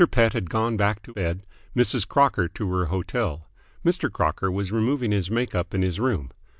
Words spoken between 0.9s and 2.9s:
to bed, Mrs. Crocker to her